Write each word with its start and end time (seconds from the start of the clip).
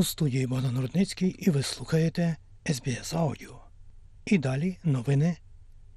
У 0.00 0.04
студії 0.04 0.46
Богдан 0.46 0.80
Рудницький 0.80 1.28
і 1.28 1.50
ви 1.50 1.62
слухаєте 1.62 2.36
SBS 2.64 3.14
Audio. 3.14 3.54
І 4.24 4.38
далі 4.38 4.76
новини 4.84 5.36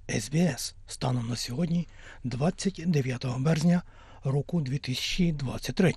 SBS 0.07 0.73
станом 0.88 1.27
на 1.27 1.35
сьогодні, 1.35 1.88
29 2.23 3.26
березня 3.39 3.81
року 4.23 4.62
2023. 4.62 5.93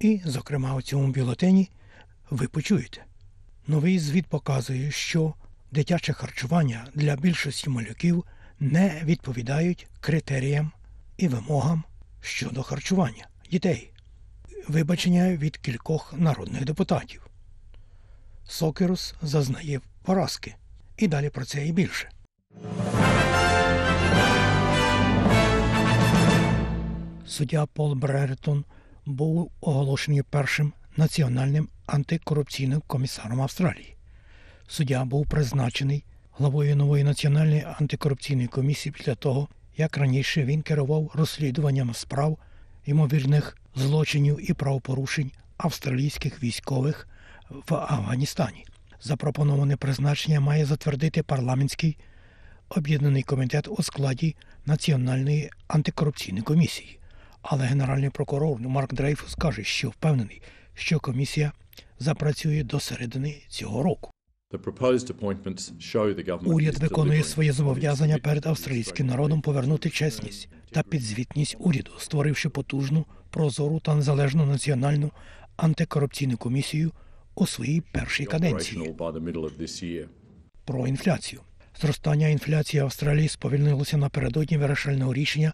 І, 0.00 0.20
зокрема, 0.24 0.74
у 0.74 0.82
цьому 0.82 1.12
бюлетені 1.12 1.70
ви 2.30 2.48
почуєте. 2.48 3.04
Новий 3.66 3.98
звіт 3.98 4.26
показує, 4.26 4.90
що 4.90 5.34
дитяче 5.72 6.12
харчування 6.12 6.86
для 6.94 7.16
більшості 7.16 7.70
малюків 7.70 8.24
не 8.60 9.02
відповідають 9.04 9.86
критеріям 10.00 10.72
і 11.16 11.28
вимогам 11.28 11.84
щодо 12.20 12.62
харчування 12.62 13.28
дітей. 13.50 13.93
Вибачення 14.68 15.36
від 15.36 15.56
кількох 15.56 16.14
народних 16.16 16.64
депутатів. 16.64 17.26
Сокерус 18.48 19.14
зазнає 19.22 19.80
поразки. 20.02 20.54
І 20.96 21.08
далі 21.08 21.30
про 21.30 21.44
це 21.44 21.66
і 21.66 21.72
більше. 21.72 22.10
Суддя 27.26 27.66
Пол 27.66 27.94
Брертон 27.94 28.64
був 29.06 29.50
оголошений 29.60 30.22
першим 30.22 30.72
національним 30.96 31.68
антикорупційним 31.86 32.82
комісаром 32.86 33.40
Австралії. 33.40 33.96
Суддя 34.66 35.04
був 35.04 35.28
призначений 35.28 36.04
главою 36.38 36.76
нової 36.76 37.04
національної 37.04 37.66
антикорупційної 37.78 38.48
комісії 38.48 38.92
після 38.98 39.14
того, 39.14 39.48
як 39.76 39.96
раніше 39.96 40.44
він 40.44 40.62
керував 40.62 41.10
розслідуванням 41.14 41.94
справ 41.94 42.38
ймовірних 42.86 43.56
злочинів 43.74 44.50
і 44.50 44.54
правопорушень 44.54 45.30
австралійських 45.56 46.42
військових 46.42 47.08
в 47.50 47.74
Афганістані. 47.74 48.64
Запропоноване 49.00 49.76
призначення 49.76 50.40
має 50.40 50.64
затвердити 50.64 51.22
парламентський 51.22 51.96
об'єднаний 52.68 53.22
комітет 53.22 53.68
у 53.68 53.82
складі 53.82 54.36
Національної 54.66 55.50
антикорупційної 55.68 56.42
комісії. 56.42 56.98
Але 57.42 57.64
генеральний 57.64 58.10
прокурор 58.10 58.60
Марк 58.60 58.94
Дрейфус 58.94 59.34
каже, 59.34 59.64
що 59.64 59.88
впевнений, 59.88 60.42
що 60.74 61.00
комісія 61.00 61.52
запрацює 61.98 62.62
до 62.62 62.80
середини 62.80 63.42
цього 63.48 63.82
року. 63.82 64.10
Уряд 66.44 66.78
виконує 66.78 67.22
своє 67.22 67.52
зобов'язання 67.52 68.18
перед 68.18 68.46
австралійським 68.46 69.06
народом 69.06 69.40
повернути 69.40 69.90
чесність 69.90 70.48
та 70.74 70.82
підзвітність 70.82 71.56
уряду, 71.58 71.90
створивши 71.98 72.48
потужну, 72.48 73.06
прозору 73.30 73.80
та 73.80 73.94
незалежну 73.94 74.46
національну 74.46 75.10
антикорупційну 75.56 76.36
комісію 76.36 76.92
у 77.34 77.46
своїй 77.46 77.80
першій 77.80 78.24
каденції. 78.24 78.94
Про 80.64 80.86
інфляцію. 80.86 81.40
Зростання 81.80 82.28
інфляції 82.28 82.82
Австралії 82.82 83.28
сповільнилося 83.28 83.96
напередодні 83.96 84.58
вирішального 84.58 85.14
рішення 85.14 85.52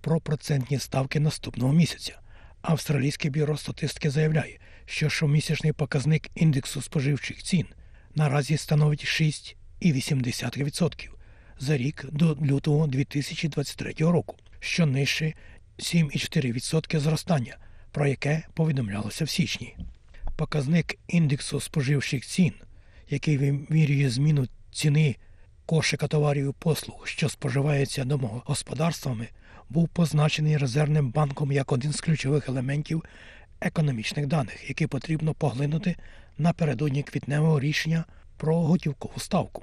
про 0.00 0.20
процентні 0.20 0.78
ставки 0.78 1.20
наступного 1.20 1.72
місяця. 1.72 2.20
Австралійське 2.62 3.30
бюро 3.30 3.56
статистики 3.56 4.10
заявляє, 4.10 4.58
що 4.84 5.08
щомісячний 5.08 5.72
показник 5.72 6.30
індексу 6.34 6.82
споживчих 6.82 7.42
цін 7.42 7.66
наразі 8.14 8.56
становить 8.56 9.04
6,8% 9.04 11.08
за 11.60 11.76
рік 11.76 12.06
до 12.12 12.36
лютого 12.42 12.86
2023 12.86 13.92
року, 13.98 14.36
що 14.60 14.86
нижче 14.86 15.34
7,4% 15.78 16.98
зростання, 16.98 17.56
про 17.92 18.06
яке 18.06 18.46
повідомлялося 18.54 19.24
в 19.24 19.30
січні. 19.30 19.76
Показник 20.36 20.98
індексу 21.08 21.60
споживчих 21.60 22.26
цін, 22.26 22.52
який 23.10 23.38
вимірює 23.38 24.10
зміну 24.10 24.46
ціни 24.72 25.16
кошика 25.66 26.08
товарів 26.08 26.48
і 26.50 26.62
послуг, 26.62 27.06
що 27.06 27.28
споживається 27.28 28.04
домогосподарствами, 28.04 29.28
був 29.68 29.88
позначений 29.88 30.56
резервним 30.56 31.10
банком 31.10 31.52
як 31.52 31.72
один 31.72 31.92
з 31.92 32.00
ключових 32.00 32.48
елементів 32.48 33.04
економічних 33.60 34.26
даних, 34.26 34.68
які 34.68 34.86
потрібно 34.86 35.34
поглинути 35.34 35.96
напередодні 36.38 37.02
квітневого 37.02 37.60
рішення 37.60 38.04
про 38.36 38.60
готівкову 38.60 39.20
ставку. 39.20 39.62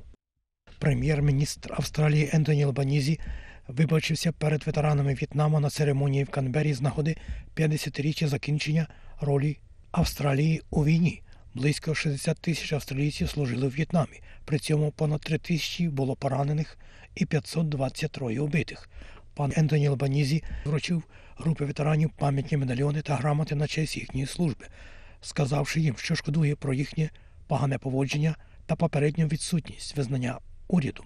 Прем'єр-міністр 0.79 1.73
Австралії 1.73 2.29
Ентоні 2.33 2.63
Албанізі 2.63 3.19
вибачився 3.67 4.31
перед 4.31 4.63
ветеранами 4.63 5.13
В'єтнаму 5.13 5.59
на 5.59 5.69
церемонії 5.69 6.23
в 6.23 6.29
Канбері 6.29 6.73
з 6.73 6.81
нагоди 6.81 7.15
50-річчя 7.55 8.27
закінчення 8.27 8.87
ролі 9.21 9.57
Австралії 9.91 10.61
у 10.69 10.85
війні. 10.85 11.21
Близько 11.53 11.95
60 11.95 12.37
тисяч 12.37 12.73
австралійців 12.73 13.29
служили 13.29 13.67
в 13.67 13.71
В'єтнамі. 13.71 14.21
При 14.45 14.59
цьому 14.59 14.91
понад 14.91 15.21
3 15.21 15.37
тисячі 15.37 15.89
було 15.89 16.15
поранених 16.15 16.77
і 17.15 17.25
523 17.25 18.39
убитих. 18.39 18.89
Пан 19.33 19.53
Ентоні 19.55 19.87
Албанізі 19.87 20.43
вручив 20.65 21.03
групи 21.37 21.65
ветеранів 21.65 22.09
пам'ятні 22.17 22.57
медальйони 22.57 23.01
та 23.01 23.15
грамоти 23.15 23.55
на 23.55 23.67
честь 23.67 23.97
їхньої 23.97 24.25
служби, 24.25 24.65
сказавши 25.21 25.81
їм, 25.81 25.95
що 25.97 26.15
шкодує 26.15 26.55
про 26.55 26.73
їхнє 26.73 27.09
погане 27.47 27.77
поводження 27.77 28.35
та 28.65 28.75
попередню 28.75 29.27
відсутність 29.27 29.97
визнання 29.97 30.39
уряду. 30.67 31.03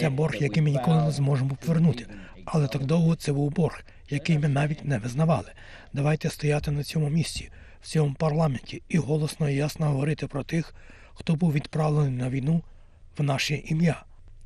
Це 0.00 0.10
борг, 0.10 0.34
який 0.34 0.62
ми 0.62 0.70
ніколи 0.70 1.02
не 1.04 1.10
зможемо 1.10 1.56
повернути. 1.66 2.06
Але 2.44 2.68
так 2.68 2.84
довго 2.84 3.14
це 3.16 3.32
був 3.32 3.50
борг, 3.50 3.84
який 4.10 4.38
ми 4.38 4.48
навіть 4.48 4.84
не 4.84 4.98
визнавали. 4.98 5.48
Давайте 5.92 6.30
стояти 6.30 6.70
на 6.70 6.82
цьому 6.82 7.08
місці, 7.08 7.50
в 7.82 7.86
цьому 7.86 8.14
парламенті, 8.14 8.82
і 8.88 8.98
голосно 8.98 9.48
і 9.50 9.54
ясно 9.54 9.86
говорити 9.86 10.26
про 10.26 10.44
тих, 10.44 10.74
хто 11.14 11.34
був 11.34 11.52
відправлений 11.52 12.18
на 12.18 12.30
війну 12.30 12.62
в 13.18 13.22
наше 13.22 13.54
ім'я, 13.54 14.02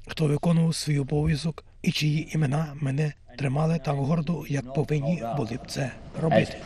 хто 0.07 0.27
виконував 0.27 0.75
свій 0.75 0.99
обов'язок 0.99 1.65
і 1.83 1.93
чиї 1.93 2.29
імена 2.35 2.67
мене 2.81 3.13
тримали 3.39 3.79
так 3.85 3.95
гордо, 3.97 4.45
як 4.49 4.75
повинні 4.75 5.23
були 5.37 5.57
б 5.57 5.67
це 5.69 5.91
робити. 6.23 6.57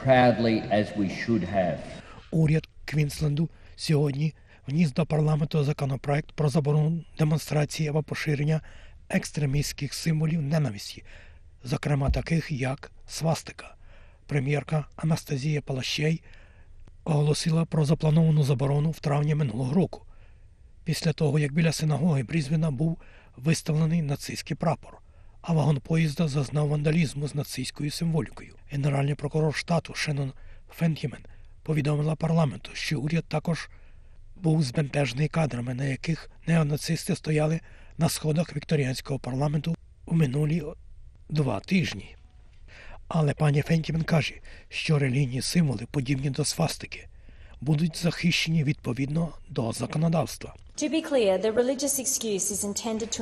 Уряд 2.31 2.69
Квінсленду 2.85 3.49
сьогодні 3.81 4.35
вніс 4.67 4.93
до 4.93 5.07
парламенту 5.07 5.65
законопроект 5.65 6.33
про 6.33 6.49
заборону 6.49 7.05
демонстрації 7.19 7.89
або 7.89 8.03
поширення 8.03 8.61
екстремістських 9.09 9.95
символів 9.95 10.43
ненависті, 10.43 11.05
зокрема 11.65 12.11
таких 12.11 12.53
як 12.53 12.91
свастика. 13.09 13.75
Прем'єрка 14.27 14.85
Анастазія 14.97 15.63
Палащей 15.63 16.23
оголосила 17.05 17.65
про 17.65 17.85
заплановану 17.85 18.43
заборону 18.43 18.91
в 18.91 19.01
травні 19.01 19.35
минулого 19.35 19.75
року, 19.75 20.07
після 20.85 21.13
того 21.13 21.39
як 21.39 21.53
біля 21.53 21.73
синагоги 21.73 22.23
Брізвіна 22.23 22.71
був 22.71 22.99
виставлений 23.37 24.03
нацистський 24.03 24.57
прапор, 24.57 24.99
а 25.43 25.53
вагон 25.53 25.81
поїзда 25.81 26.29
зазнав 26.29 26.69
вандалізму 26.69 27.29
з 27.29 27.35
нацистською 27.35 27.91
символікою. 27.91 28.55
Генеральний 28.71 29.15
прокурор 29.15 29.55
штату 29.55 29.95
Шеннон 29.95 30.33
Фентімен 30.71 31.21
повідомила 31.63 32.15
парламенту, 32.15 32.71
що 32.75 33.01
уряд 33.01 33.25
також 33.25 33.71
був 34.37 34.63
збентежений 34.63 35.29
кадрами, 35.29 35.75
на 35.75 35.85
яких 35.85 36.31
неонацисти 36.47 37.17
стояли 37.17 37.61
на 37.99 38.09
сходах 38.09 38.57
вікторіанського 38.57 39.19
парламенту 39.19 39.77
у 40.07 40.15
минулі 40.15 40.63
два 41.29 41.61
тижні. 41.61 42.17
Але 43.09 43.35
пані 43.35 43.63
Фентімен 43.63 44.03
каже, 44.03 44.35
що 44.69 44.99
релігійні 44.99 45.43
символи, 45.43 45.87
подібні 45.91 46.31
до 46.31 46.45
свастики, 46.45 47.09
будуть 47.61 47.97
захищені 47.97 48.65
відповідно 48.65 49.29
до 49.49 49.73
законодавства. 49.73 50.55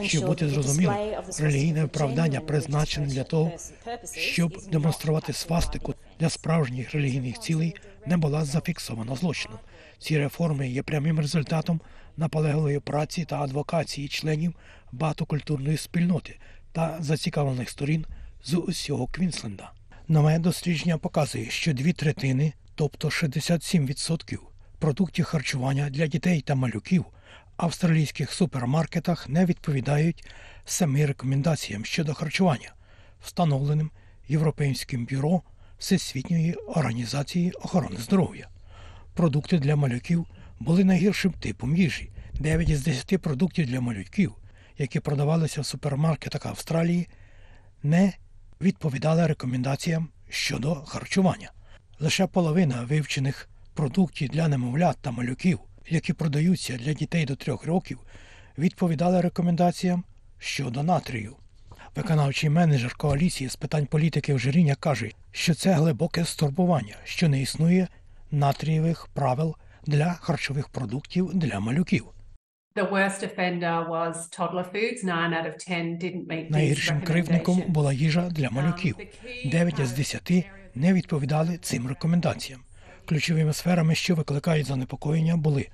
Щоб 0.02 0.26
бути 0.26 0.46
the 0.46 1.42
релігійне 1.42 1.82
виправдання 1.82 2.40
призначене 2.40 3.06
для 3.06 3.24
того, 3.24 3.52
щоб 4.14 4.58
демонструвати 4.72 5.32
свастику 5.32 5.94
для 6.20 6.28
справжніх 6.28 6.94
релігійних 6.94 7.38
цілей, 7.38 7.74
не 8.06 8.16
була 8.16 8.44
зафіксована 8.44 9.16
злочином. 9.16 9.58
Ці 9.98 10.18
реформи 10.18 10.68
є 10.68 10.82
прямим 10.82 11.20
результатом 11.20 11.80
наполегливої 12.16 12.80
праці 12.80 13.24
та 13.24 13.40
адвокації 13.40 14.08
членів 14.08 14.54
багатокультурної 14.92 15.76
спільноти 15.76 16.38
та 16.72 16.96
зацікавлених 17.00 17.70
сторін 17.70 18.06
з 18.44 18.54
усього 18.54 19.06
Квінсленда. 19.06 19.72
Нове 20.08 20.38
дослідження 20.38 20.98
показує, 20.98 21.50
що 21.50 21.72
дві 21.72 21.92
третини, 21.92 22.52
тобто 22.78 23.08
67% 23.08 24.38
продуктів 24.78 25.24
харчування 25.24 25.90
для 25.90 26.06
дітей 26.06 26.40
та 26.40 26.54
малюків 26.54 27.04
австралійських 27.56 28.32
супермаркетах 28.32 29.28
не 29.28 29.44
відповідають 29.44 30.30
самим 30.64 31.06
рекомендаціям 31.06 31.84
щодо 31.84 32.14
харчування, 32.14 32.74
встановленим 33.22 33.90
Європейським 34.28 35.06
бюро 35.06 35.42
Всесвітньої 35.78 36.54
організації 36.54 37.52
охорони 37.52 37.96
здоров'я. 37.96 38.48
Продукти 39.14 39.58
для 39.58 39.76
малюків 39.76 40.26
були 40.60 40.84
найгіршим 40.84 41.32
типом 41.32 41.76
їжі. 41.76 42.10
9 42.34 42.68
із 42.68 42.84
10 42.84 43.22
продуктів 43.22 43.66
для 43.66 43.80
малюків, 43.80 44.34
які 44.78 45.00
продавалися 45.00 45.60
в 45.60 45.66
супермаркетах 45.66 46.46
Австралії, 46.46 47.08
не 47.82 48.12
відповідали 48.60 49.26
рекомендаціям 49.26 50.08
щодо 50.28 50.74
харчування. 50.74 51.50
Лише 52.00 52.26
половина 52.26 52.84
вивчених 52.84 53.48
продуктів 53.74 54.28
для 54.28 54.48
немовлят 54.48 54.96
та 55.00 55.10
малюків, 55.10 55.58
які 55.88 56.12
продаються 56.12 56.76
для 56.76 56.92
дітей 56.92 57.24
до 57.24 57.36
трьох 57.36 57.66
років, 57.66 57.98
відповідали 58.58 59.20
рекомендаціям 59.20 60.04
щодо 60.38 60.82
натрію. 60.82 61.36
Виконавчий 61.96 62.50
менеджер 62.50 62.94
коаліції 62.94 63.50
з 63.50 63.56
питань 63.56 63.86
політики 63.86 64.34
ожиріння 64.34 64.74
каже, 64.74 65.10
що 65.32 65.54
це 65.54 65.72
глибоке 65.72 66.24
стурбування, 66.24 66.96
що 67.04 67.28
не 67.28 67.42
існує 67.42 67.88
натрієвих 68.30 69.08
правил 69.14 69.56
для 69.86 70.12
харчових 70.12 70.68
продуктів 70.68 71.30
для 71.34 71.60
малюків. 71.60 72.04
Найгіршим 76.50 77.00
кривдником 77.00 77.62
була 77.68 77.92
їжа 77.92 78.28
для 78.30 78.50
малюків. 78.50 78.96
Дев'ять 79.44 79.78
із 79.78 79.92
десяти 79.92 80.44
не 80.74 80.92
відповідали 80.92 81.58
цим 81.58 81.88
рекомендаціям. 81.88 82.60
Ключовими 83.06 83.52
сферами, 83.52 83.94
що 83.94 84.14
викликають 84.14 84.66
занепокоєння, 84.66 85.36
були 85.36 85.68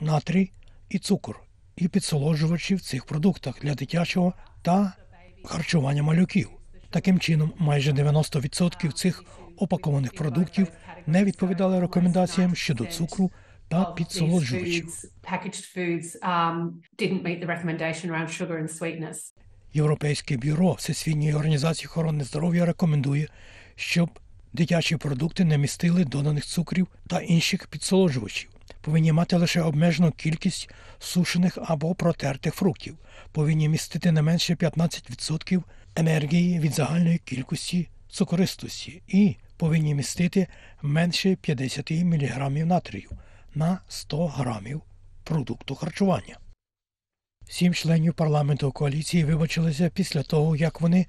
натрій 0.00 0.52
і 0.88 0.98
цукор, 0.98 1.40
і 1.76 1.88
підсолоджувачі 1.88 2.74
в 2.74 2.80
цих 2.80 3.04
продуктах 3.04 3.60
для 3.62 3.74
дитячого 3.74 4.32
та 4.62 4.92
харчування 5.44 6.02
малюків. 6.02 6.50
Таким 6.90 7.20
чином, 7.20 7.52
майже 7.58 7.92
90% 7.92 8.92
цих 8.92 9.24
опакованих 9.56 10.14
продуктів 10.14 10.68
не 11.06 11.24
відповідали 11.24 11.80
рекомендаціям 11.80 12.54
щодо 12.54 12.84
цукру 12.86 13.30
та 13.68 13.84
підсолоджувачів. 13.84 14.86
um. 16.22 16.70
Європейське 19.74 20.36
бюро 20.36 20.72
Всесвітньої 20.72 21.34
організації 21.34 21.86
охорони 21.86 22.24
здоров'я 22.24 22.66
рекомендує, 22.66 23.28
щоб 23.76 24.18
дитячі 24.52 24.96
продукти 24.96 25.44
не 25.44 25.58
містили 25.58 26.04
доданих 26.04 26.44
цукрів 26.44 26.88
та 27.06 27.20
інших 27.20 27.66
підсолоджувачів. 27.66 28.50
Повинні 28.80 29.12
мати 29.12 29.36
лише 29.36 29.62
обмежену 29.62 30.10
кількість 30.10 30.70
сушених 30.98 31.58
або 31.66 31.94
протертих 31.94 32.54
фруктів. 32.54 32.98
Повинні 33.32 33.68
містити 33.68 34.12
не 34.12 34.22
менше 34.22 34.54
15% 34.54 35.62
енергії 35.96 36.60
від 36.60 36.74
загальної 36.74 37.18
кількості 37.18 37.88
цукористості 38.08 39.02
і 39.08 39.36
повинні 39.56 39.94
містити 39.94 40.46
менше 40.82 41.36
50 41.36 41.90
мг 41.90 42.50
натрію 42.50 43.10
на 43.54 43.78
100 43.88 44.26
грамів 44.26 44.82
продукту 45.24 45.74
харчування. 45.74 46.38
Сім 47.48 47.74
членів 47.74 48.14
парламенту 48.14 48.72
коаліції 48.72 49.24
вибачилися 49.24 49.90
після 49.94 50.22
того, 50.22 50.56
як 50.56 50.80
вони 50.80 51.06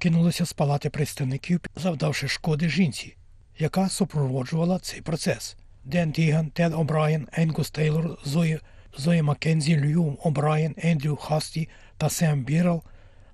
кинулися 0.00 0.46
з 0.46 0.52
палати 0.52 0.90
представників, 0.90 1.60
завдавши 1.76 2.28
шкоди 2.28 2.68
жінці, 2.68 3.16
яка 3.58 3.88
супроводжувала 3.88 4.78
цей 4.78 5.00
процес. 5.00 5.56
Ден 5.84 6.12
Тіган, 6.12 6.50
Тед 6.50 6.74
О'Брайен, 6.74 7.28
Енгус 7.32 7.70
Тейлор, 7.70 8.18
Зої, 8.24 8.60
Зої 8.96 9.22
Маккензі, 9.22 9.80
Лью 9.80 10.18
О'Брайен, 10.24 10.74
Ендрю 10.78 11.16
Хасті 11.16 11.68
та 11.96 12.08
Сем 12.08 12.44
Бірел 12.44 12.82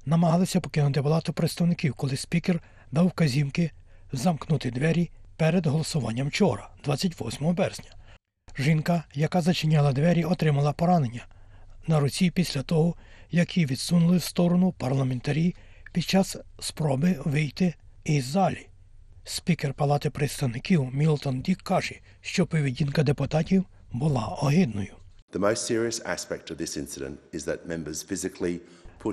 намагалися 0.06 0.60
покинути 0.60 1.02
палату 1.02 1.32
представників, 1.32 1.94
коли 1.94 2.16
спікер 2.16 2.62
дав 2.92 3.06
вказівки 3.06 3.70
замкнути 4.12 4.70
двері 4.70 5.10
перед 5.36 5.66
голосуванням 5.66 6.28
вчора, 6.28 6.68
28 6.84 7.54
березня. 7.54 7.90
Жінка, 8.58 9.04
яка 9.14 9.40
зачиняла 9.40 9.92
двері, 9.92 10.24
отримала 10.24 10.72
поранення 10.72 11.26
на 11.86 12.00
руці 12.00 12.30
після 12.30 12.62
того, 12.62 12.94
як 13.30 13.56
її 13.56 13.66
відсунули 13.66 14.16
в 14.16 14.22
сторону 14.22 14.72
парламентарії 14.72 15.54
під 15.96 16.04
час 16.04 16.36
спроби 16.58 17.16
вийти 17.24 17.74
із 18.04 18.24
залі. 18.24 18.68
Спікер 19.24 19.74
Палати 19.74 20.10
представників 20.10 20.94
Мілтон 20.94 21.40
Дік 21.40 21.62
каже, 21.62 21.94
що 22.20 22.46
поведінка 22.46 23.02
депутатів 23.02 23.64
була 23.92 24.26
огидною. 24.26 24.94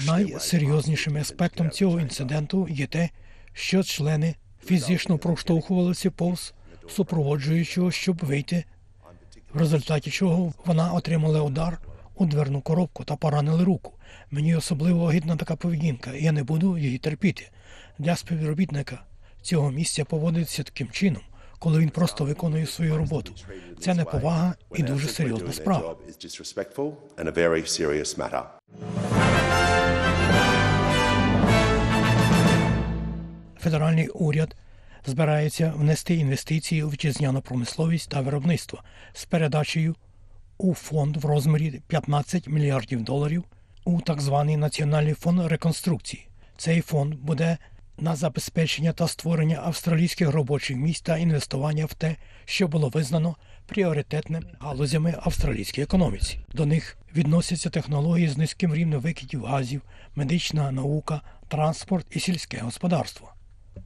Найсерйознішим 0.06 1.18
аспектом 1.18 1.70
цього 1.70 2.00
інциденту 2.00 2.68
є 2.70 2.88
те, 2.88 3.10
що 3.54 3.84
члени 3.84 4.36
фізично 4.66 5.18
проштовхувалися 5.18 6.12
повз 6.12 6.54
супроводжуючого, 6.90 7.92
щоб 7.92 8.18
вийти, 8.26 8.64
в 9.54 9.60
результаті 9.60 10.12
чого 10.12 10.54
вона 10.66 10.94
отримала 10.94 11.42
удар 11.42 11.82
у 12.16 12.26
дверну 12.26 12.62
коробку 12.62 13.04
та 13.04 13.16
поранили 13.16 13.64
руку. 13.64 13.94
Мені 14.32 14.56
особливо 14.56 15.04
огидна 15.04 15.36
така 15.36 15.56
поведінка, 15.56 16.12
і 16.12 16.24
я 16.24 16.32
не 16.32 16.44
буду 16.44 16.78
її 16.78 16.98
терпіти. 16.98 17.50
Для 18.00 18.16
співробітника 18.16 19.04
цього 19.42 19.72
місця 19.72 20.06
поводиться 20.06 20.64
таким 20.64 20.90
чином, 20.90 21.22
коли 21.60 21.80
він 21.80 21.90
просто 21.90 22.26
виконує 22.26 22.66
свою 22.66 22.98
роботу. 22.98 23.34
Це 23.80 23.94
неповага 23.94 24.56
і 24.76 24.84
дуже 24.84 25.08
серйозна 25.08 25.54
справа. 25.54 25.96
Федеральний 33.60 34.08
уряд 34.08 34.56
збирається 35.06 35.74
внести 35.78 36.16
інвестиції 36.16 36.84
у 36.84 36.90
вітчизняну 36.90 37.42
промисловість 37.42 38.10
та 38.10 38.22
виробництво 38.22 38.84
з 39.14 39.26
передачею 39.26 39.96
у 40.58 40.74
фонд 40.74 41.18
в 41.18 41.26
розмірі 41.26 41.82
15 41.88 42.48
мільярдів 42.48 43.04
доларів 43.04 43.44
у 43.86 44.02
так 44.02 44.22
званий 44.22 44.58
Національний 44.58 45.14
фонд 45.14 45.42
реконструкції. 45.46 46.28
Цей 46.58 46.82
фонд 46.82 47.16
буде 47.16 47.58
на 47.98 48.16
забезпечення 48.16 48.94
та 48.94 49.08
створення 49.08 49.62
австралійських 49.64 50.30
робочих 50.30 50.78
місць 50.78 51.02
та 51.02 51.18
інвестування 51.18 51.86
в 51.86 51.94
те, 51.94 52.16
що 52.46 52.68
було 52.68 52.90
визнано 52.90 53.36
пріоритетними 53.66 54.46
галузями 54.60 55.16
австралійській 55.22 55.82
економіці. 55.82 56.40
До 56.54 56.66
них 56.66 56.98
відносяться 57.16 57.70
технології 57.70 58.28
з 58.28 58.38
низьким 58.38 58.76
рівнем 58.76 59.02
викидів 59.02 59.46
газів, 59.46 59.82
медична 60.16 60.72
наука, 60.72 61.22
транспорт 61.48 62.08
і 62.12 62.20
сільське 62.20 62.58
господарство. 62.58 63.34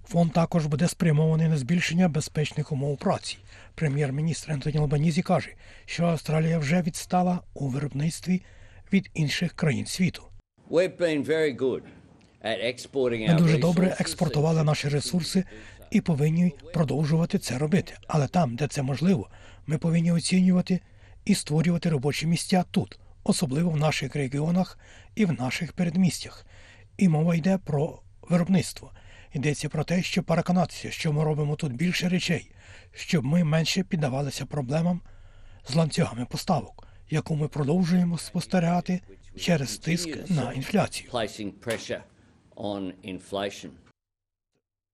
Фонд 0.08 0.34
також 0.34 0.66
буде 0.66 0.88
спрямований 0.88 1.48
на 1.48 1.58
збільшення 1.58 2.10
безпечних 2.10 2.72
умов 2.72 2.98
праці. 2.98 3.38
Прем'єр-міністр 3.76 4.52
Ентоні 4.52 4.78
Албанізі 4.78 5.22
каже, 5.22 5.50
що 5.86 6.06
Австралія 6.06 6.60
вже 6.60 6.82
відстала 6.82 7.40
у 7.54 7.68
виробництві 7.68 8.42
від 8.94 9.10
інших 9.14 9.54
країн 9.54 9.86
світу. 9.86 10.24
Ми 13.28 13.40
дуже 13.40 13.58
добре 13.58 13.96
експортували 14.00 14.64
наші 14.64 14.90
ресурси 14.90 15.44
і 15.92 16.02
повинні 16.02 16.54
продовжувати 16.74 17.40
це 17.40 17.58
робити. 17.58 17.94
Але 18.08 18.28
там, 18.28 18.56
де 18.56 18.68
це 18.68 18.82
можливо, 18.82 19.30
ми 19.66 19.78
повинні 19.78 20.12
оцінювати 20.12 20.80
і 21.26 21.36
створювати 21.36 21.90
робочі 21.90 22.28
місця 22.28 22.64
тут, 22.72 23.00
особливо 23.24 23.70
в 23.70 23.78
наших 23.78 24.16
регіонах 24.16 24.80
і 25.16 25.26
в 25.26 25.32
наших 25.32 25.74
передмістях. 25.74 26.46
І 26.98 27.10
мова 27.10 27.36
йде 27.36 27.58
про 27.58 28.00
виробництво. 28.22 28.92
Йдеться 29.34 29.70
про 29.70 29.84
те, 29.84 30.04
щоб 30.04 30.26
переконатися, 30.26 30.92
що 30.92 31.14
ми 31.14 31.24
робимо 31.24 31.56
тут 31.56 31.74
більше 31.74 32.10
речей, 32.10 32.52
щоб 32.94 33.26
ми 33.26 33.44
менше 33.44 33.84
піддавалися 33.84 34.46
проблемам 34.46 35.02
з 35.68 35.76
ланцюгами 35.76 36.26
поставок, 36.26 36.87
яку 37.10 37.36
ми 37.36 37.48
продовжуємо 37.48 38.18
спостерігати 38.18 39.02
через 39.40 39.78
тиск 39.78 40.30
на 40.30 40.54
інфляцію. 40.54 41.10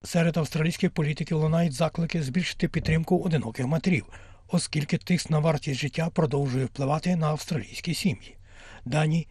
Серед 0.04 0.38
австралійських 0.38 0.92
політиків 0.92 1.38
лунають 1.38 1.74
заклики 1.74 2.24
збільшити 2.24 2.68
підтримку 2.68 3.20
одиноких 3.20 3.66
матерів, 3.66 4.06
оскільки 4.48 4.98
тиск 4.98 5.30
на 5.30 5.40
вартість 5.40 5.80
життя 5.80 6.10
продовжує 6.10 6.66
впливати 6.66 7.16
на 7.16 7.28
австралійські 7.28 7.94
сім'ї. 7.94 8.38
Дані 8.86 9.28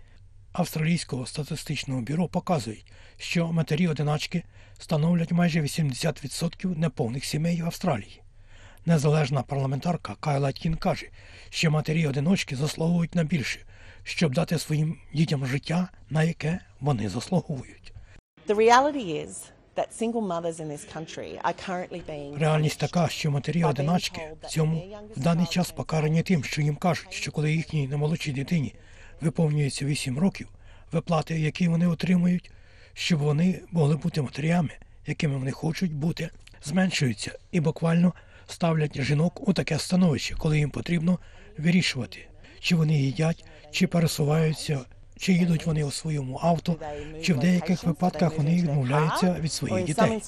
Австралійського 0.53 1.27
статистичного 1.27 2.01
бюро 2.01 2.29
показують, 2.29 2.93
що 3.17 3.53
матері-одиначки 3.53 4.43
становлять 4.79 5.33
майже 5.33 5.61
80% 5.61 6.79
неповних 6.79 7.25
сімей 7.25 7.63
в 7.63 7.67
Австралії. 7.67 8.22
Незалежна 8.87 9.43
парламентарка 9.43 10.15
Кайла 10.21 10.53
Тін 10.53 10.75
каже, 10.75 11.07
що 11.51 11.71
матері-одиночки 11.71 12.57
заслуговують 12.57 13.15
на 13.15 13.25
більше, 13.25 13.61
щоб 14.03 14.35
дати 14.35 14.59
своїм 14.59 14.97
дітям 15.15 15.47
життя, 15.47 15.89
на 16.11 16.23
яке 16.23 16.61
вони 16.81 17.09
заслуговують. 17.09 17.93
Реальність 22.39 22.79
така, 22.79 23.09
що 23.09 23.31
матері-одиначки 23.31 24.21
в 24.43 24.47
цьому 24.47 24.85
в 25.17 25.21
даний 25.21 25.47
час 25.47 25.71
покарані 25.71 26.23
тим, 26.23 26.45
що 26.45 26.63
їм 26.63 26.77
кажуть, 26.77 27.13
що 27.13 27.33
коли 27.33 27.53
їхній 27.53 27.89
немолодшій 27.89 28.33
дитині 28.33 28.75
виповнюється 29.21 29.85
8 29.85 30.19
років, 30.19 30.49
виплати, 30.93 31.41
які 31.41 31.69
вони 31.69 31.87
отримують, 31.87 32.51
щоб 32.93 33.21
вони 33.21 33.61
могли 33.71 33.97
бути 33.97 34.23
матерями, 34.23 34.71
якими 35.07 35.37
вони 35.37 35.51
хочуть 35.51 35.93
бути, 35.95 36.31
зменшуються 36.65 37.39
і 37.53 37.61
буквально 37.61 38.13
ставлять 38.53 39.03
жінок 39.03 39.49
у 39.49 39.53
таке 39.53 39.79
становище, 39.79 40.35
коли 40.39 40.59
їм 40.59 40.71
потрібно 40.71 41.19
вирішувати, 41.59 42.29
чи 42.61 42.77
вони 42.77 43.01
їдять, 43.01 43.45
чи 43.71 43.87
пересуваються, 43.87 44.81
чи 45.17 45.33
їдуть 45.33 45.67
вони 45.67 45.85
у 45.85 45.91
своєму 45.91 46.41
авто, 46.43 46.77
чи 47.23 47.35
в 47.35 47.39
деяких 47.39 47.85
випадках 47.85 48.39
вони 48.39 48.55
відмовляються 48.55 49.37
від 49.41 49.53
своїх 49.53 49.87
дітей. 49.87 50.23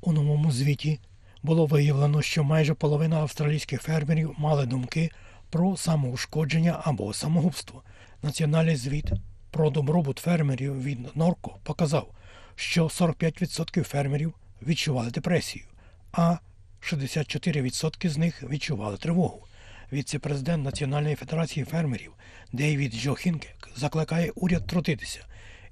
У 0.00 0.12
новому 0.12 0.52
звіті 0.52 1.00
було 1.42 1.66
виявлено, 1.66 2.22
що 2.22 2.44
майже 2.44 2.74
половина 2.74 3.16
австралійських 3.16 3.82
фермерів 3.82 4.34
мали 4.38 4.66
думки 4.66 5.10
про 5.50 5.76
самоушкодження 5.76 6.80
або 6.84 7.12
самогубство. 7.12 7.82
Національний 8.22 8.76
звіт 8.76 9.12
про 9.50 9.70
добробут 9.70 10.18
фермерів 10.18 10.82
від 10.82 11.16
Норко 11.16 11.56
показав, 11.62 12.10
що 12.54 12.84
45% 12.84 13.82
фермерів 13.82 14.34
відчували 14.62 15.10
депресію, 15.10 15.64
а 16.12 16.36
64% 16.80 18.08
з 18.08 18.18
них 18.18 18.42
відчували 18.42 18.96
тривогу. 18.96 19.44
Віце-президент 19.92 20.64
Національної 20.64 21.14
федерації 21.14 21.66
фермерів 21.66 22.12
Дейвід 22.52 22.94
Джохінкек 22.94 23.68
закликає 23.76 24.30
уряд 24.30 24.66
трутитися 24.66 25.26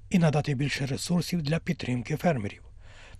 і 0.09 0.19
надати 0.19 0.53
більше 0.53 0.85
ресурсів 0.85 1.41
для 1.41 1.59
підтримки 1.59 2.15
фермерів. 2.15 2.63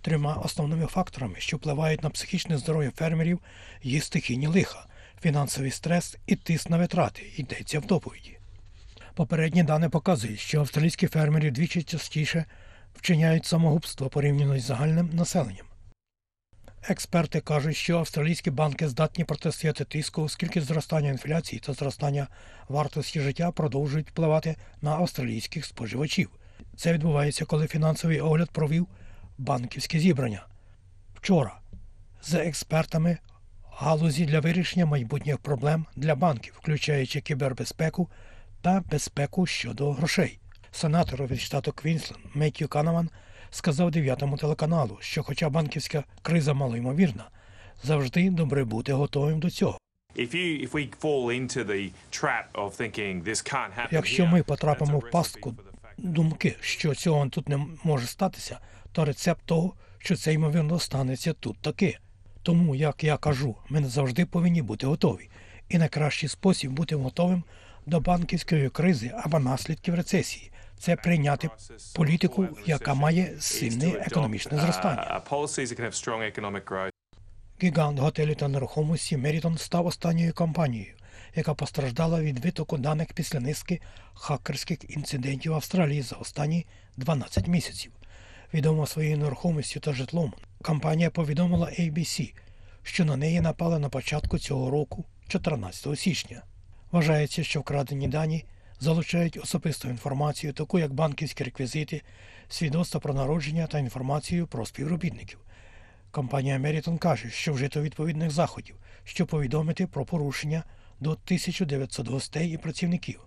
Трьома 0.02 0.34
основними 0.34 0.86
факторами, 0.86 1.34
що 1.38 1.56
впливають 1.56 2.02
на 2.02 2.10
психічне 2.10 2.58
здоров'я 2.58 2.90
фермерів, 2.90 3.40
є 3.82 4.00
стихійні 4.00 4.46
лиха, 4.46 4.86
фінансовий 5.22 5.70
стрес 5.70 6.16
і 6.26 6.36
тиск 6.36 6.70
на 6.70 6.76
витрати, 6.78 7.22
йдеться 7.36 7.80
в 7.80 7.86
доповіді. 7.86 8.38
Попередні 9.14 9.62
дані 9.62 9.88
показують, 9.88 10.40
що 10.40 10.60
австралійські 10.60 11.06
фермери 11.06 11.50
двічі 11.50 11.82
частіше 11.82 12.44
вчиняють 12.98 13.46
самогубство 13.46 14.08
порівняно 14.08 14.56
із 14.56 14.64
загальним 14.64 15.10
населенням. 15.12 15.66
Експерти 16.88 17.40
кажуть, 17.40 17.76
що 17.76 17.98
австралійські 17.98 18.50
банки 18.50 18.88
здатні 18.88 19.24
протистояти 19.24 19.84
тиску, 19.84 20.22
оскільки 20.22 20.60
зростання 20.60 21.10
інфляції 21.10 21.60
та 21.60 21.72
зростання 21.72 22.28
вартості 22.68 23.20
життя 23.20 23.50
продовжують 23.50 24.10
впливати 24.10 24.56
на 24.82 24.90
австралійських 24.90 25.64
споживачів. 25.64 26.30
Це 26.76 26.92
відбувається, 26.92 27.44
коли 27.44 27.66
фінансовий 27.66 28.20
огляд 28.20 28.50
провів 28.50 28.86
банківське 29.38 29.98
зібрання. 29.98 30.46
Вчора 31.14 31.58
з 32.22 32.34
експертами 32.34 33.18
галузі 33.72 34.26
для 34.26 34.40
вирішення 34.40 34.86
майбутніх 34.86 35.38
проблем 35.38 35.86
для 35.96 36.14
банків, 36.14 36.54
включаючи 36.62 37.20
кібербезпеку 37.20 38.08
та 38.62 38.82
безпеку 38.90 39.46
щодо 39.46 39.92
грошей. 39.92 40.38
Сенатор 40.78 41.26
від 41.26 41.40
штату 41.40 41.72
Квінсленд 41.72 42.20
Меттью 42.34 42.68
Канаван 42.68 43.10
сказав 43.50 43.90
дев'ятому 43.90 44.36
телеканалу, 44.36 44.98
що, 45.00 45.22
хоча 45.22 45.48
банківська 45.48 46.04
криза 46.22 46.54
малоймовірна, 46.54 47.24
завжди 47.82 48.30
добре 48.30 48.64
бути 48.64 48.92
готовим 48.92 49.40
до 49.40 49.50
цього. 49.50 49.78
Якщо 53.90 54.26
ми 54.26 54.42
потрапимо 54.42 54.98
в 54.98 55.10
пастку 55.10 55.54
думки, 55.96 56.56
що 56.60 56.94
цього 56.94 57.28
тут 57.28 57.48
не 57.48 57.66
може 57.84 58.06
статися, 58.06 58.58
то 58.92 59.04
рецепт 59.04 59.42
того, 59.44 59.74
що 59.98 60.16
це 60.16 60.32
ймовірно 60.32 60.78
станеться 60.78 61.32
тут 61.32 61.58
таки. 61.58 61.98
Тому, 62.42 62.74
як 62.74 63.04
я 63.04 63.16
кажу, 63.16 63.56
ми 63.68 63.80
не 63.80 63.88
завжди 63.88 64.26
повинні 64.26 64.62
бути 64.62 64.86
готові. 64.86 65.30
І 65.68 65.78
найкращий 65.78 66.28
спосіб 66.28 66.70
бути 66.70 66.96
готовим 66.96 67.42
до 67.86 68.00
банківської 68.00 68.68
кризи 68.68 69.12
або 69.24 69.38
наслідків 69.38 69.94
рецесії 69.94 70.50
це 70.78 70.96
прийняти 70.96 71.50
політику, 71.94 72.48
яка 72.66 72.94
має 72.94 73.40
сильне 73.40 73.90
економічне 73.90 74.58
зростання. 74.60 75.02
Гігант 77.62 77.98
готелю 77.98 78.34
та 78.34 78.48
нерухомості 78.48 79.16
Мерітон 79.16 79.58
став 79.58 79.86
останньою 79.86 80.34
компанією, 80.34 80.94
яка 81.34 81.54
постраждала 81.54 82.20
від 82.20 82.44
витоку 82.44 82.78
даних 82.78 83.12
після 83.12 83.40
низки 83.40 83.80
хакерських 84.14 84.96
інцидентів 84.96 85.52
в 85.52 85.54
Австралії 85.54 86.02
за 86.02 86.16
останні 86.16 86.66
12 86.96 87.48
місяців. 87.48 87.92
Відома 88.54 88.86
своєю 88.86 89.18
нерухомістю 89.18 89.80
та 89.80 89.92
житлом, 89.92 90.32
компанія 90.62 91.10
повідомила 91.10 91.66
ABC, 91.66 92.34
що 92.82 93.04
на 93.04 93.16
неї 93.16 93.40
напали 93.40 93.78
на 93.78 93.88
початку 93.88 94.38
цього 94.38 94.70
року, 94.70 95.04
14 95.28 95.98
січня. 95.98 96.42
Вважається, 96.92 97.44
що 97.44 97.60
вкрадені 97.60 98.08
дані 98.08 98.44
залучають 98.80 99.36
особисту 99.36 99.88
інформацію, 99.88 100.52
таку 100.52 100.78
як 100.78 100.92
банківські 100.92 101.44
реквізити, 101.44 102.02
свідоцтва 102.48 103.00
про 103.00 103.14
народження 103.14 103.66
та 103.66 103.78
інформацію 103.78 104.46
про 104.46 104.66
співробітників. 104.66 105.38
Компанія 106.10 106.58
Meriton 106.58 106.98
каже, 106.98 107.30
що 107.30 107.52
вжито 107.52 107.82
відповідних 107.82 108.30
заходів, 108.30 108.76
щоб 109.04 109.28
повідомити 109.28 109.86
про 109.86 110.04
порушення 110.04 110.64
до 111.00 111.10
1900 111.10 112.08
гостей 112.08 112.52
і 112.52 112.56
працівників. 112.56 113.20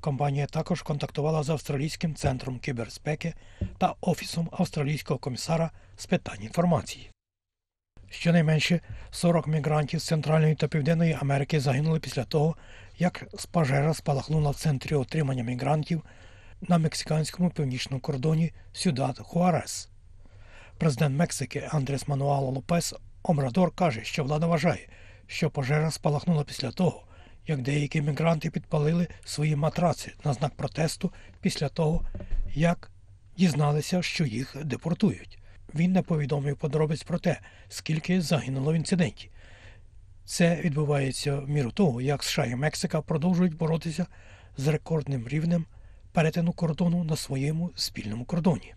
Компанія 0.00 0.46
також 0.46 0.82
контактувала 0.82 1.42
з 1.42 1.50
Австралійським 1.50 2.14
центром 2.14 2.58
кібербезпеки 2.58 3.34
та 3.78 3.94
Офісом 4.00 4.48
австралійського 4.52 5.18
комісара 5.18 5.70
з 5.96 6.06
питань 6.06 6.42
інформації. 6.42 7.10
Щонайменше 8.10 8.80
40 9.10 9.46
мігрантів 9.46 10.00
з 10.00 10.04
Центральної 10.04 10.54
та 10.54 10.68
Південної 10.68 11.16
Америки 11.20 11.60
загинули 11.60 12.00
після 12.00 12.24
того, 12.24 12.56
як 12.98 13.24
з 13.34 13.46
пожежа 13.46 13.94
спалахнула 13.94 14.50
в 14.50 14.56
центрі 14.56 14.94
отримання 14.94 15.42
мігрантів 15.42 16.02
на 16.60 16.78
мексиканському 16.78 17.50
північному 17.50 18.00
кордоні 18.00 18.52
Сюдад 18.72 19.18
Хуарес. 19.18 19.88
Президент 20.78 21.18
Мексики 21.18 21.68
Андрес 21.72 22.08
Мануало 22.08 22.50
Лопес 22.50 22.94
Омрадор 23.22 23.70
каже, 23.74 24.04
що 24.04 24.24
влада 24.24 24.46
вважає, 24.46 24.88
що 25.26 25.50
пожежа 25.50 25.90
спалахнула 25.90 26.44
після 26.44 26.70
того, 26.70 27.04
як 27.46 27.62
деякі 27.62 28.02
мігранти 28.02 28.50
підпалили 28.50 29.08
свої 29.24 29.56
матраци 29.56 30.12
на 30.24 30.32
знак 30.32 30.54
протесту 30.56 31.12
після 31.40 31.68
того, 31.68 32.06
як 32.54 32.90
дізналися, 33.36 34.02
що 34.02 34.24
їх 34.24 34.56
депортують. 34.64 35.38
Він 35.74 35.92
не 35.92 36.02
повідомив 36.02 36.56
подробиць 36.56 37.02
про 37.02 37.18
те, 37.18 37.40
скільки 37.68 38.20
загинуло 38.20 38.72
в 38.72 38.74
інциденті. 38.74 39.30
Це 40.26 40.60
відбувається 40.60 41.36
в 41.36 41.48
міру 41.48 41.70
того, 41.70 42.00
як 42.00 42.22
США 42.22 42.44
і 42.44 42.54
Мексика 42.54 43.00
продовжують 43.02 43.56
боротися 43.56 44.06
з 44.56 44.66
рекордним 44.66 45.28
рівнем 45.28 45.66
перетину 46.12 46.52
кордону 46.52 47.04
на 47.04 47.16
своєму 47.16 47.70
спільному 47.74 48.24
кордоні. 48.24 48.74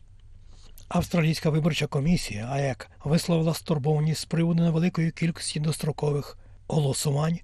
Австралійська 0.88 1.50
виборча 1.50 1.88
комісія 1.88 2.48
АЕК 2.48 2.92
висловила 3.04 3.54
стурбованість 3.54 4.22
з 4.22 4.26
приводу 4.26 4.64
невеликої 4.64 5.12
кількості 5.12 5.60
дострокових 5.60 6.38
голосувань 6.68 7.40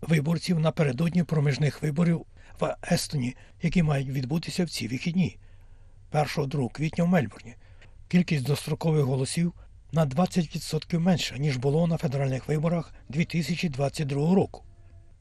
виборців 0.00 0.60
напередодні 0.60 1.22
проміжних 1.22 1.82
виборів 1.82 2.24
в 2.60 2.76
Естоні, 2.92 3.36
які 3.62 3.82
мають 3.82 4.08
відбутися 4.08 4.64
в 4.64 4.70
ці 4.70 4.88
вихідні 4.88 5.38
1-2 6.12 6.72
квітня 6.72 7.04
в 7.04 7.08
Мельбурні. 7.08 7.54
Кількість 8.08 8.44
дострокових 8.44 9.04
голосів 9.04 9.52
на 9.92 10.06
20% 10.06 10.98
менша, 10.98 11.36
ніж 11.36 11.56
було 11.56 11.86
на 11.86 11.96
федеральних 11.96 12.48
виборах 12.48 12.94
2022 13.08 14.34
року. 14.34 14.64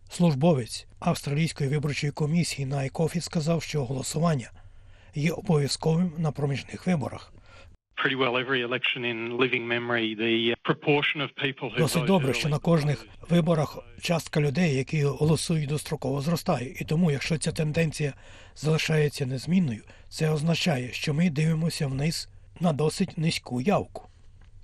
Службовець 0.10 0.88
Австралійської 1.00 1.70
виборчої 1.70 2.12
комісії 2.12 2.66
на 2.66 2.86
ЕКОФІ 2.86 3.22
сказав, 3.22 3.64
що 3.64 3.86
голосування 3.86 4.52
є 5.16 5.32
обов'язковим 5.32 6.12
на 6.18 6.32
проміжних 6.32 6.88
виборах. 6.88 7.34
uh, 11.76 11.78
Досить 11.78 12.06
добре, 12.06 12.34
що 12.34 12.50
на 12.50 12.60
кожних 12.60 13.08
виборах 13.30 13.78
частка 14.02 14.42
людей, 14.42 14.76
які 14.76 15.04
голосують 15.04 15.70
достроково, 15.70 16.22
зростає. 16.22 16.76
І 16.80 16.86
тому, 16.86 17.12
якщо 17.12 17.38
ця 17.38 17.52
тенденція 17.52 18.14
залишається 18.56 19.26
незмінною, 19.26 19.82
це 20.10 20.30
означає, 20.30 20.92
що 20.92 21.14
ми 21.14 21.30
дивимося 21.30 21.88
вниз 21.88 22.30
на 22.60 22.74
досить 22.74 23.18
низьку 23.18 23.62
явку. 23.62 24.10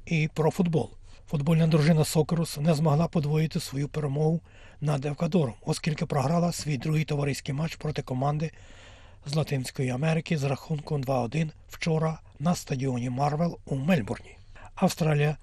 І 0.06 0.30
про 0.34 0.52
футбол. 0.52 0.90
Футбольна 1.30 1.68
дружина 1.68 2.06
Сокерус 2.06 2.58
не 2.58 2.74
змогла 2.74 3.08
подвоїти 3.08 3.60
свою 3.60 3.88
перемогу 3.88 4.42
над 4.82 5.06
Евкадором, 5.06 5.54
оскільки 5.66 6.06
програла 6.06 6.52
свій 6.52 6.78
другий 6.78 7.06
товариський 7.06 7.54
матч 7.56 7.76
проти 7.76 8.02
команди 8.02 8.52
з 9.26 9.36
Латинської 9.36 9.90
Америки 9.90 10.38
з 10.38 10.44
рахунком 10.44 11.04
2-1 11.04 11.50
вчора 11.70 12.20
на 12.40 12.56
стадіоні 12.56 13.10
Марвел 13.10 13.60
у 13.66 13.76
Мельбурні. 13.76 14.38
Австралія 14.76 15.38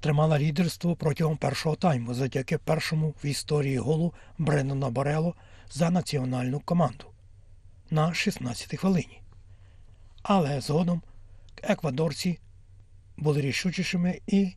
тримала 0.00 0.38
лідерство 0.38 0.96
протягом 0.96 1.36
першого 1.36 1.76
тайму 1.76 2.14
завдяки 2.14 2.58
першому 2.58 3.14
в 3.24 3.26
історії 3.26 3.78
голу 3.78 4.14
Бреннона 4.38 4.90
Борело 4.90 5.34
за 5.70 5.90
національну 5.90 6.60
команду 6.60 7.06
на 7.90 8.08
16-й 8.08 8.76
хвилині. 8.76 9.22
Але 10.22 10.60
згодом 10.60 11.02
еквадорці 11.62 12.38
були 13.20 13.40
рішучішими 13.40 14.20
і 14.26 14.52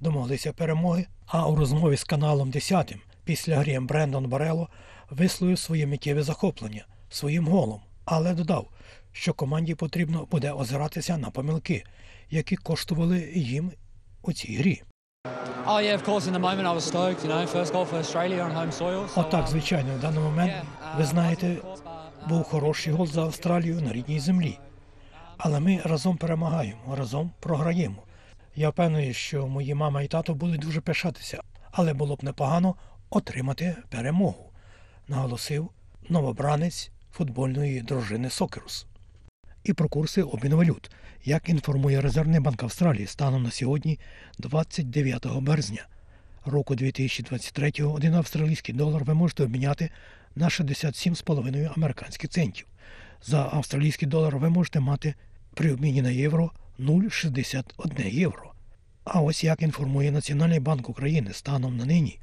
домоглися 0.00 0.52
перемоги. 0.52 1.06
А 1.26 1.48
у 1.48 1.56
розмові 1.56 1.96
з 1.96 2.04
каналом 2.04 2.50
10 2.50 2.94
після 3.24 3.56
грі 3.56 3.78
Брендон 3.78 4.26
Барело 4.26 4.68
висловив 5.10 5.58
своє 5.58 5.86
миттєве 5.86 6.22
захоплення 6.22 6.86
своїм 7.10 7.48
голом, 7.48 7.80
але 8.04 8.34
додав, 8.34 8.68
що 9.12 9.34
команді 9.34 9.74
потрібно 9.74 10.26
буде 10.30 10.52
озиратися 10.52 11.16
на 11.16 11.30
помилки, 11.30 11.84
які 12.30 12.56
коштували 12.56 13.32
їм 13.34 13.72
у 14.22 14.32
цій 14.32 14.56
грі. 14.56 14.82
Oh 15.66 15.80
Отак, 19.16 19.44
um, 19.44 19.48
звичайно, 19.48 19.94
в 19.94 20.00
даний 20.00 20.20
момент, 20.20 20.52
ви 20.96 21.02
uh, 21.02 21.06
знаєте, 21.06 21.46
course, 21.46 21.60
but, 21.62 21.82
uh, 21.84 22.28
був 22.28 22.42
хороший 22.42 22.92
гол 22.92 23.06
за 23.06 23.22
Австралію 23.22 23.80
на 23.80 23.92
рідній 23.92 24.20
землі. 24.20 24.58
Але 25.44 25.60
ми 25.60 25.80
разом 25.84 26.16
перемагаємо, 26.16 26.96
разом 26.96 27.30
програємо. 27.40 28.02
Я 28.56 28.70
впевнений, 28.70 29.14
що 29.14 29.46
мої 29.46 29.74
мама 29.74 30.02
і 30.02 30.08
тато 30.08 30.34
будуть 30.34 30.60
дуже 30.60 30.80
пишатися, 30.80 31.42
але 31.70 31.94
було 31.94 32.16
б 32.16 32.24
непогано 32.24 32.74
отримати 33.10 33.76
перемогу, 33.88 34.50
наголосив 35.08 35.70
новобранець 36.08 36.90
футбольної 37.12 37.80
дружини 37.80 38.30
Сокерус. 38.30 38.86
І 39.64 39.72
про 39.72 39.88
курси 39.88 40.22
обміну 40.22 40.56
валют. 40.56 40.90
Як 41.24 41.48
інформує 41.48 42.00
Резервний 42.00 42.40
банк 42.40 42.62
Австралії 42.62 43.06
станом 43.06 43.42
на 43.42 43.50
сьогодні, 43.50 43.98
29 44.38 45.26
березня 45.26 45.86
року 46.44 46.74
2023 46.74 47.72
один 47.84 48.14
австралійський 48.14 48.74
долар 48.74 49.04
ви 49.04 49.14
можете 49.14 49.42
обміняти 49.42 49.90
на 50.36 50.48
67,5 50.48 51.72
американських 51.76 52.30
центів. 52.30 52.66
За 53.22 53.48
австралійський 53.52 54.08
долар 54.08 54.36
ви 54.36 54.50
можете 54.50 54.80
мати 54.80 55.14
при 55.54 55.72
обміні 55.72 56.02
на 56.02 56.10
євро 56.10 56.50
0,61 56.78 58.10
євро. 58.10 58.52
А 59.04 59.20
ось 59.20 59.44
як 59.44 59.62
інформує 59.62 60.10
Національний 60.10 60.60
банк 60.60 60.88
України 60.88 61.32
станом 61.32 61.76
на 61.76 61.84
нині, 61.84 62.18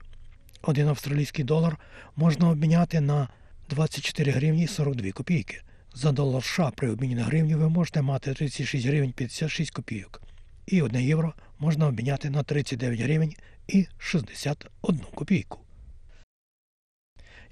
один 0.62 0.88
австралійський 0.88 1.45
долар 1.45 1.77
можна 2.15 2.50
обміняти 2.50 3.01
на 3.01 3.27
24 3.69 4.31
гривні 4.31 4.67
42 4.67 5.12
копійки. 5.12 5.62
За 5.93 6.12
долар 6.12 6.43
США 6.43 6.71
при 6.75 6.89
обміні 6.89 7.15
на 7.15 7.24
гривню 7.24 7.57
ви 7.57 7.69
можете 7.69 8.01
мати 8.01 8.33
36 8.33 8.88
гривень 8.88 9.12
56 9.12 9.71
копійок. 9.71 10.21
І 10.65 10.81
1 10.81 11.01
євро 11.01 11.33
можна 11.59 11.88
обміняти 11.88 12.29
на 12.29 12.43
39 12.43 13.00
гривень 13.00 13.36
і 13.67 13.88
61 13.98 15.00
копійку. 15.15 15.59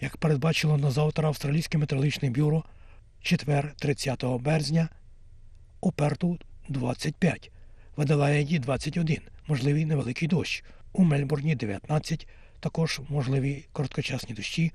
Як 0.01 0.17
передбачило 0.17 0.77
на 0.77 0.91
завтра 0.91 1.27
Австралійське 1.27 1.77
метеорологічне 1.77 2.29
бюро, 2.29 2.63
четвер 3.21 3.73
30 3.79 4.25
березня 4.25 4.89
у 5.87 5.91
Перту 5.91 6.37
25, 6.69 7.51
в 7.95 8.01
Аделаїді 8.01 8.59
21, 8.59 9.17
можливий 9.47 9.85
невеликий 9.85 10.27
дощ, 10.27 10.63
у 10.93 11.03
Мельбурні 11.03 11.55
19, 11.55 12.27
також 12.59 13.01
можливі 13.09 13.65
короткочасні 13.71 14.35
дощі, 14.35 14.71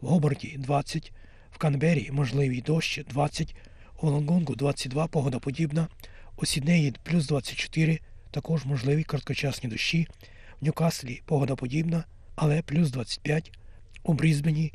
в 0.00 0.06
Гобарті 0.06 0.56
20, 0.58 1.12
в 1.52 1.58
Канбері 1.58 2.10
можливий 2.12 2.60
дощ 2.60 3.00
20, 3.10 3.54
у 4.02 4.10
Лонгонгу 4.10 4.54
22, 4.54 5.06
погода 5.06 5.38
подібна, 5.38 5.88
у 6.36 6.46
Сіднеї 6.46 6.94
плюс 7.02 7.26
24, 7.26 8.00
також 8.30 8.64
можливі 8.64 9.04
короткочасні 9.04 9.70
дощі, 9.70 10.08
в 10.60 10.64
Ньюкаслі 10.64 11.22
погода 11.26 11.56
подібна, 11.56 12.04
але 12.36 12.62
плюс 12.62 12.90
25, 12.90 13.58
у 14.02 14.12
Брізбені 14.12 14.72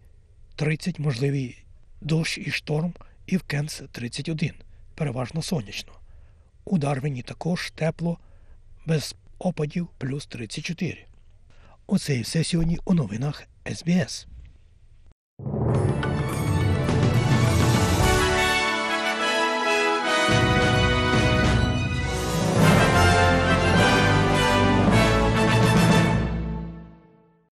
30, 0.55 0.99
можливий 0.99 1.63
дощ 2.01 2.37
і 2.37 2.51
шторм, 2.51 2.93
і 3.27 3.37
в 3.37 3.43
Кенс 3.43 3.83
31, 3.91 4.53
переважно 4.95 5.41
сонячно. 5.41 5.93
У 6.65 6.77
Дарвіні 6.77 7.21
також 7.21 7.71
тепло, 7.71 8.17
без 8.85 9.15
опадів 9.39 9.87
плюс 9.97 10.25
34. 10.25 11.05
Оце 11.87 12.15
і 12.15 12.21
все 12.21 12.43
сьогодні 12.43 12.79
у 12.85 12.93
новинах 12.93 13.43
СБС. 13.75 14.27